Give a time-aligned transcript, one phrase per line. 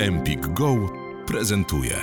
[0.00, 0.88] Empik Go
[1.26, 1.96] prezentuje.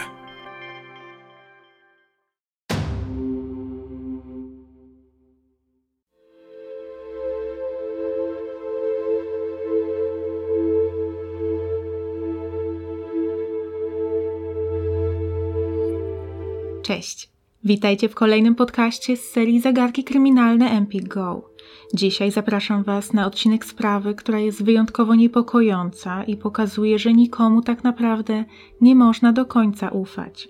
[16.84, 17.37] Cześć.
[17.63, 21.49] Witajcie w kolejnym podcaście z serii Zagadki Kryminalne Empik Go.
[21.94, 27.84] Dzisiaj zapraszam Was na odcinek sprawy, która jest wyjątkowo niepokojąca i pokazuje, że nikomu tak
[27.84, 28.45] naprawdę
[28.81, 30.49] nie można do końca ufać.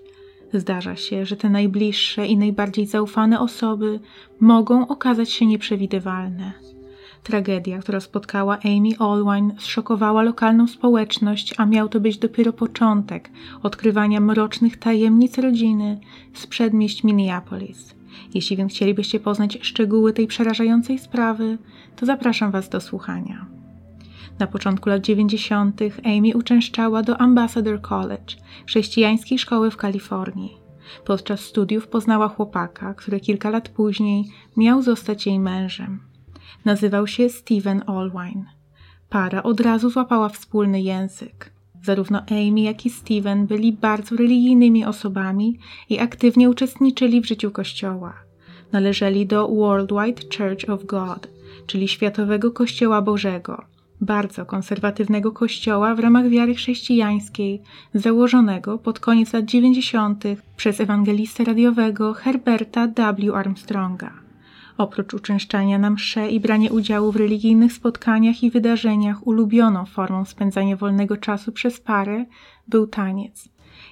[0.52, 4.00] Zdarza się, że te najbliższe i najbardziej zaufane osoby
[4.40, 6.52] mogą okazać się nieprzewidywalne.
[7.22, 13.30] Tragedia, która spotkała Amy Allwine, zszokowała lokalną społeczność, a miał to być dopiero początek
[13.62, 16.00] odkrywania mrocznych tajemnic rodziny
[16.34, 17.94] z przedmieść Minneapolis.
[18.34, 21.58] Jeśli więc chcielibyście poznać szczegóły tej przerażającej sprawy,
[21.96, 23.46] to zapraszam Was do słuchania.
[24.38, 25.80] Na początku lat 90.
[26.04, 28.34] Amy uczęszczała do Ambassador College,
[28.66, 30.56] chrześcijańskiej szkoły w Kalifornii.
[31.04, 34.24] Podczas studiów poznała chłopaka, który kilka lat później
[34.56, 36.07] miał zostać jej mężem.
[36.64, 38.44] Nazywał się Steven Allwine.
[39.08, 41.52] Para od razu złapała wspólny język.
[41.82, 48.14] Zarówno Amy, jak i Steven byli bardzo religijnymi osobami i aktywnie uczestniczyli w życiu Kościoła.
[48.72, 51.28] Należeli do Worldwide Church of God,
[51.66, 53.64] czyli Światowego Kościoła Bożego,
[54.00, 57.62] bardzo konserwatywnego kościoła w ramach wiary chrześcijańskiej,
[57.94, 60.24] założonego pod koniec lat 90.
[60.56, 63.34] przez ewangelistę radiowego Herberta W.
[63.34, 64.27] Armstronga.
[64.78, 70.76] Oprócz uczęszczania na msze i brania udziału w religijnych spotkaniach i wydarzeniach, ulubioną formą spędzania
[70.76, 72.24] wolnego czasu przez parę
[72.68, 73.48] był taniec.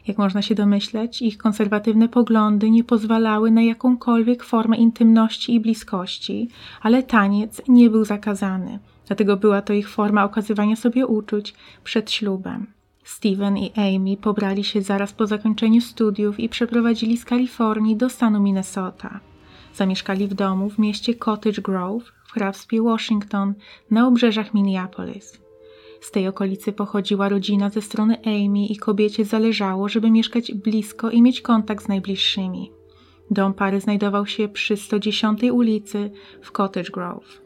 [0.06, 6.48] Jak można się domyśleć, ich konserwatywne poglądy nie pozwalały na jakąkolwiek formę intymności i bliskości,
[6.82, 12.66] ale taniec nie był zakazany, dlatego była to ich forma okazywania sobie uczuć przed ślubem.
[13.04, 18.40] Steven i Amy pobrali się zaraz po zakończeniu studiów i przeprowadzili z Kalifornii do stanu
[18.40, 19.20] Minnesota.
[19.76, 23.54] Zamieszkali w domu w mieście Cottage Grove w hrabstwie Washington
[23.90, 25.38] na obrzeżach Minneapolis.
[26.00, 31.22] Z tej okolicy pochodziła rodzina ze strony Amy i kobiecie zależało, żeby mieszkać blisko i
[31.22, 32.72] mieć kontakt z najbliższymi.
[33.30, 36.10] Dom pary znajdował się przy 110 ulicy
[36.42, 37.45] w Cottage Grove.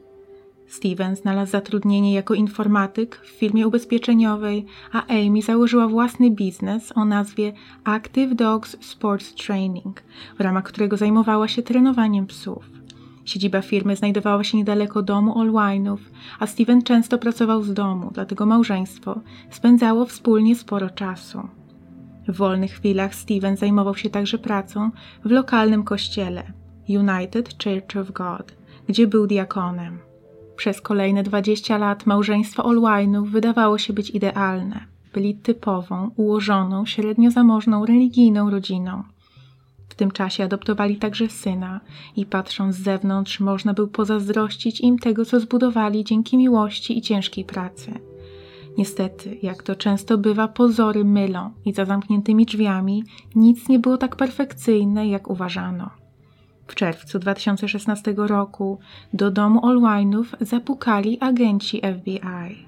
[0.71, 7.53] Steven znalazł zatrudnienie jako informatyk w firmie ubezpieczeniowej, a Amy założyła własny biznes o nazwie
[7.85, 10.03] Active Dogs Sports Training,
[10.39, 12.71] w ramach którego zajmowała się trenowaniem psów.
[13.25, 15.99] Siedziba firmy znajdowała się niedaleko domu Allwine'ów,
[16.39, 19.21] a Steven często pracował z domu, dlatego małżeństwo
[19.51, 21.49] spędzało wspólnie sporo czasu.
[22.29, 24.91] W wolnych chwilach Steven zajmował się także pracą
[25.25, 26.53] w lokalnym kościele
[26.89, 28.53] United Church of God,
[28.89, 30.10] gdzie był diakonem.
[30.61, 34.81] Przez kolejne 20 lat małżeństwo Allwine'ów wydawało się być idealne.
[35.15, 39.03] Byli typową, ułożoną, średnio zamożną, religijną rodziną.
[39.89, 41.81] W tym czasie adoptowali także syna
[42.17, 47.45] i patrząc z zewnątrz można był pozazdrościć im tego, co zbudowali dzięki miłości i ciężkiej
[47.45, 47.93] pracy.
[48.79, 53.05] Niestety, jak to często bywa, pozory mylą i za zamkniętymi drzwiami
[53.35, 55.91] nic nie było tak perfekcyjne, jak uważano.
[56.71, 58.79] W czerwcu 2016 roku
[59.13, 62.67] do domu Allwine'ów zapukali agenci FBI.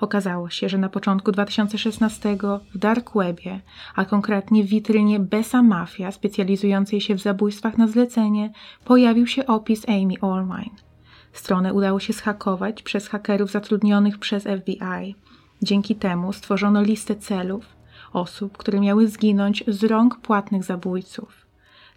[0.00, 2.36] Okazało się, że na początku 2016
[2.74, 3.60] w Dark Webie,
[3.94, 8.52] a konkretnie w witrynie Besa Mafia, specjalizującej się w zabójstwach na zlecenie,
[8.84, 10.76] pojawił się opis Amy Allwine.
[11.32, 15.14] Stronę udało się schakować przez hakerów zatrudnionych przez FBI.
[15.62, 17.66] Dzięki temu stworzono listę celów,
[18.12, 21.45] osób, które miały zginąć z rąk płatnych zabójców.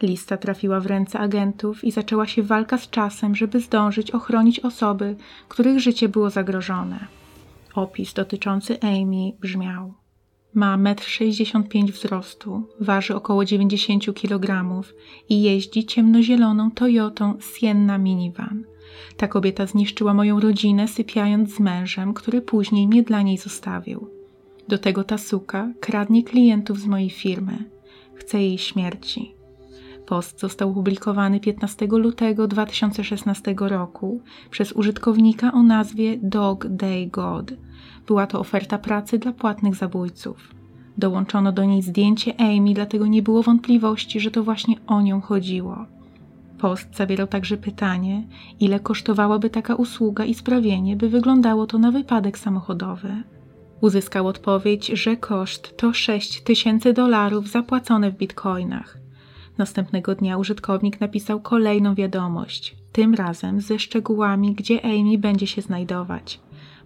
[0.02, 5.16] Lista trafiła w ręce agentów i zaczęła się walka z czasem, żeby zdążyć ochronić osoby,
[5.50, 7.08] których życie było zagrożone.
[7.76, 9.94] Opis dotyczący Amy brzmiał:
[10.54, 14.66] Ma 1,65 m wzrostu, waży około 90 kg
[15.30, 18.64] i jeździ ciemnozieloną Toyotą Sienna minivan.
[19.18, 24.10] Ta kobieta zniszczyła moją rodzinę, sypiając z mężem, który później mnie dla niej zostawił.
[24.68, 27.58] Do tego ta suka kradnie klientów z mojej firmy.
[28.16, 29.39] Chce jej śmierci.
[30.10, 37.54] Post został opublikowany 15 lutego 2016 roku przez użytkownika o nazwie Dog Day God.
[38.08, 40.56] Była to oferta pracy dla płatnych zabójców.
[40.98, 45.86] Dołączono do niej zdjęcie Amy, dlatego nie było wątpliwości, że to właśnie o nią chodziło.
[46.58, 48.28] Post zawierał także pytanie,
[48.60, 53.24] ile kosztowałaby taka usługa i sprawienie, by wyglądało to na wypadek samochodowy.
[53.82, 59.09] Uzyskał odpowiedź, że koszt to 6 tysięcy dolarów zapłacone w bitcoinach.
[59.60, 66.40] Następnego dnia użytkownik napisał kolejną wiadomość, tym razem ze szczegółami, gdzie Amy będzie się znajdować.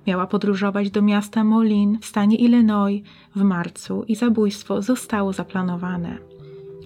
[0.07, 3.03] Miała podróżować do miasta Molin w stanie Illinois
[3.35, 6.17] w marcu i zabójstwo zostało zaplanowane.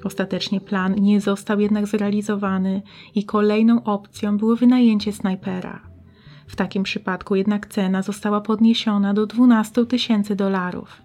[0.03, 2.81] Ostatecznie plan nie został jednak zrealizowany
[3.15, 5.81] i kolejną opcją było wynajęcie snajpera.
[6.47, 11.01] W takim przypadku jednak cena została podniesiona do 12 tysięcy dolarów.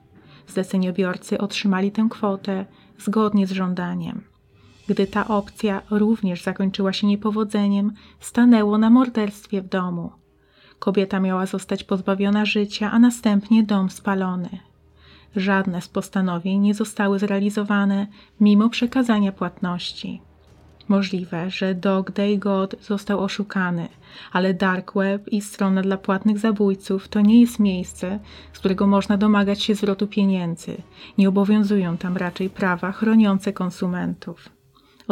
[0.47, 2.67] Zleceniobiorcy otrzymali tę kwotę
[2.99, 4.32] zgodnie z żądaniem.
[4.89, 10.13] Gdy ta opcja również zakończyła się niepowodzeniem, stanęło na morderstwie w domu.
[10.79, 14.49] Kobieta miała zostać pozbawiona życia, a następnie dom spalony.
[15.37, 18.07] Żadne z postanowień nie zostały zrealizowane
[18.41, 20.23] mimo przekazania płatności.
[20.89, 23.89] Możliwe, że Dog Day God został oszukany,
[24.33, 28.19] ale Dark Web i strona dla płatnych zabójców to nie jest miejsce,
[28.53, 30.77] z którego można domagać się zwrotu pieniędzy.
[31.19, 34.49] Nie obowiązują tam raczej prawa chroniące konsumentów.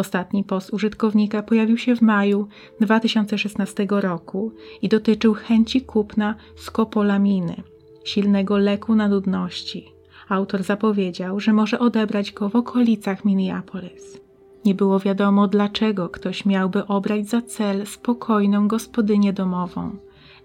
[0.01, 2.49] Ostatni post użytkownika pojawił się w maju
[2.81, 4.53] 2016 roku
[4.83, 7.63] i dotyczył chęci kupna skopolaminy,
[8.05, 9.93] silnego leku na nudności.
[10.29, 14.21] Autor zapowiedział, że może odebrać go w okolicach Minneapolis.
[14.65, 19.97] Nie było wiadomo, dlaczego ktoś miałby obrać za cel spokojną gospodynię domową.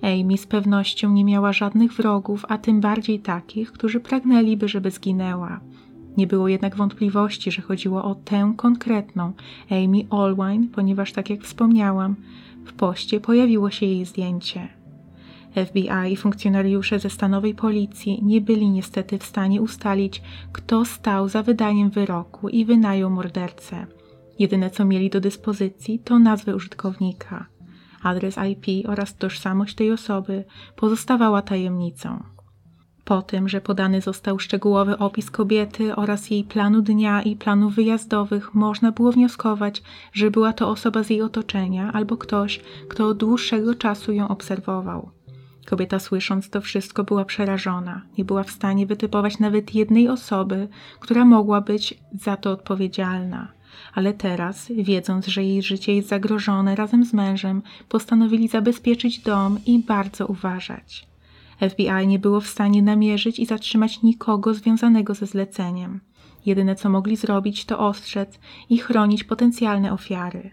[0.01, 5.59] Amy z pewnością nie miała żadnych wrogów, a tym bardziej takich, którzy pragnęliby, żeby zginęła.
[6.17, 9.33] Nie było jednak wątpliwości, że chodziło o tę konkretną
[9.69, 12.15] Amy Allwine, ponieważ, tak jak wspomniałam,
[12.65, 14.67] w poście pojawiło się jej zdjęcie.
[15.65, 20.21] FBI i funkcjonariusze ze stanowej policji nie byli niestety w stanie ustalić,
[20.51, 23.87] kto stał za wydaniem wyroku i wynajął mordercę.
[24.39, 27.45] Jedyne co mieli do dyspozycji to nazwę użytkownika.
[28.03, 30.43] Adres IP oraz tożsamość tej osoby
[30.75, 32.34] pozostawała tajemnicą.
[33.05, 38.55] Po tym, że podany został szczegółowy opis kobiety oraz jej planu dnia i planów wyjazdowych,
[38.55, 43.75] można było wnioskować, że była to osoba z jej otoczenia albo ktoś, kto od dłuższego
[43.75, 45.09] czasu ją obserwował.
[45.65, 48.01] Kobieta, słysząc to wszystko, była przerażona.
[48.17, 50.67] Nie była w stanie wytypować nawet jednej osoby,
[50.99, 53.47] która mogła być za to odpowiedzialna.
[53.93, 59.79] Ale teraz, wiedząc, że jej życie jest zagrożone razem z mężem, postanowili zabezpieczyć dom i
[59.79, 61.14] bardzo uważać.
[61.69, 65.99] FBI nie było w stanie namierzyć i zatrzymać nikogo związanego ze zleceniem.
[66.45, 70.51] Jedyne co mogli zrobić, to ostrzec i chronić potencjalne ofiary.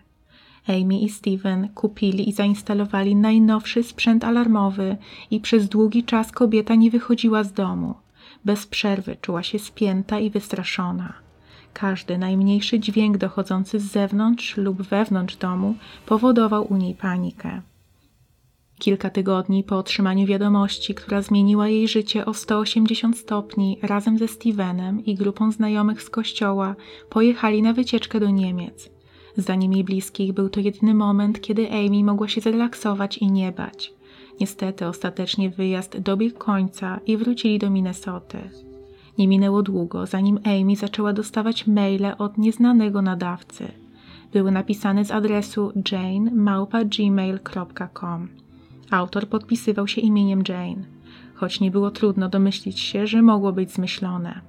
[0.68, 4.96] Amy i Steven kupili i zainstalowali najnowszy sprzęt alarmowy
[5.30, 7.94] i przez długi czas kobieta nie wychodziła z domu.
[8.44, 11.12] Bez przerwy czuła się spięta i wystraszona.
[11.72, 15.74] Każdy najmniejszy dźwięk dochodzący z zewnątrz lub wewnątrz domu
[16.06, 17.62] powodował u niej panikę.
[18.82, 25.04] Kilka tygodni po otrzymaniu wiadomości, która zmieniła jej życie o 180 stopni, razem ze Stevenem
[25.04, 26.76] i grupą znajomych z kościoła
[27.10, 28.90] pojechali na wycieczkę do Niemiec.
[29.36, 33.92] Zdaniem jej bliskich był to jedyny moment, kiedy Amy mogła się zrelaksować i nie bać.
[34.40, 38.38] Niestety ostatecznie wyjazd dobiegł końca i wrócili do Minnesoty.
[39.18, 43.68] Nie minęło długo, zanim Amy zaczęła dostawać maile od nieznanego nadawcy.
[44.32, 46.42] Były napisane z adresu jane.gmail.com.
[48.92, 50.84] Autor podpisywał się imieniem Jane,
[51.34, 54.40] choć nie było trudno domyślić się, że mogło być zmyślone.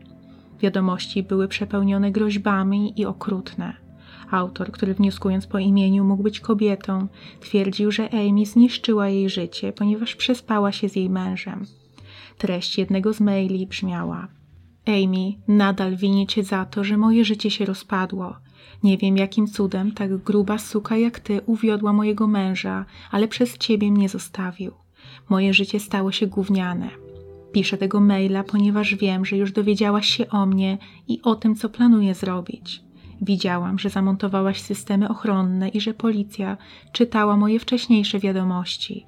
[0.59, 3.73] Wiadomości były przepełnione groźbami i okrutne.
[4.31, 7.07] Autor, który wnioskując po imieniu mógł być kobietą,
[7.39, 11.65] twierdził, że Amy zniszczyła jej życie, ponieważ przespała się z jej mężem.
[12.37, 14.27] Treść jednego z maili brzmiała:
[14.87, 18.35] Amy, nadal winię cię za to, że moje życie się rozpadło.
[18.83, 23.91] Nie wiem, jakim cudem tak gruba suka jak ty uwiodła mojego męża, ale przez ciebie
[23.91, 24.71] mnie zostawił.
[25.29, 26.89] Moje życie stało się gówniane.
[27.51, 31.69] Piszę tego maila, ponieważ wiem, że już dowiedziałaś się o mnie i o tym, co
[31.69, 32.83] planuję zrobić.
[33.21, 36.57] Widziałam, że zamontowałaś systemy ochronne i że policja
[36.91, 39.05] czytała moje wcześniejsze wiadomości.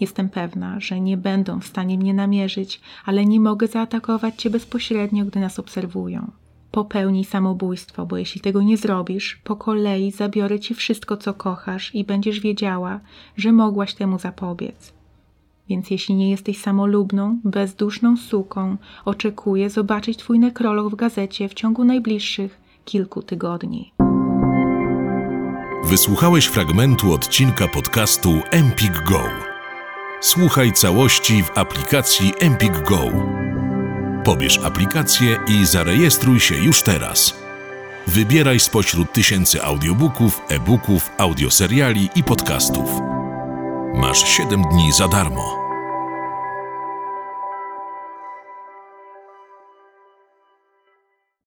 [0.00, 5.24] Jestem pewna, że nie będą w stanie mnie namierzyć, ale nie mogę zaatakować cię bezpośrednio,
[5.24, 6.30] gdy nas obserwują.
[6.70, 12.04] Popełnij samobójstwo, bo jeśli tego nie zrobisz, po kolei zabiorę ci wszystko, co kochasz i
[12.04, 13.00] będziesz wiedziała,
[13.36, 14.92] że mogłaś temu zapobiec.
[15.68, 21.84] Więc jeśli nie jesteś samolubną, bezduszną suką, oczekuję zobaczyć twój nekrolog w gazecie w ciągu
[21.84, 23.92] najbliższych kilku tygodni.
[25.84, 29.53] Wysłuchałeś fragmentu odcinka podcastu Empik Go.
[30.24, 33.00] Słuchaj całości w aplikacji Empik Go.
[34.24, 37.34] Pobierz aplikację i zarejestruj się już teraz.
[38.06, 42.90] Wybieraj spośród tysięcy audiobooków, e-booków, audioseriali i podcastów.
[43.94, 45.63] Masz 7 dni za darmo.